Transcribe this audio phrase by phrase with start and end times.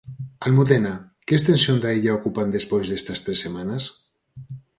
[0.45, 0.93] Almudena,
[1.25, 3.83] que extensión da illa ocupan despois destas tres semanas?